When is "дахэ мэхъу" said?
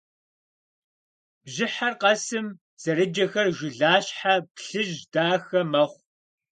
5.13-6.01